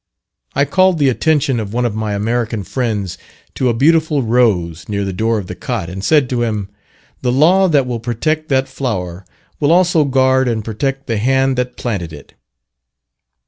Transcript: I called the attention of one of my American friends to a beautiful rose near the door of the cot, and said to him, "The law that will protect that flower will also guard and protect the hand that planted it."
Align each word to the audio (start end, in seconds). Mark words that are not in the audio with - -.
I 0.55 0.65
called 0.65 0.97
the 0.97 1.09
attention 1.09 1.59
of 1.59 1.73
one 1.73 1.85
of 1.85 1.93
my 1.93 2.15
American 2.15 2.63
friends 2.63 3.19
to 3.53 3.69
a 3.69 3.73
beautiful 3.75 4.23
rose 4.23 4.89
near 4.89 5.05
the 5.05 5.13
door 5.13 5.37
of 5.37 5.45
the 5.45 5.53
cot, 5.53 5.91
and 5.91 6.03
said 6.03 6.27
to 6.31 6.41
him, 6.41 6.69
"The 7.21 7.31
law 7.31 7.67
that 7.67 7.85
will 7.85 7.99
protect 7.99 8.49
that 8.49 8.67
flower 8.67 9.25
will 9.59 9.71
also 9.71 10.03
guard 10.05 10.47
and 10.47 10.65
protect 10.65 11.05
the 11.05 11.17
hand 11.19 11.55
that 11.59 11.77
planted 11.77 12.13
it." 12.13 12.33